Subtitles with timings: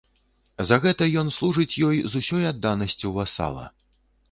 [0.69, 3.71] За гэта ён служыць ёй з усёй адданасцю васала.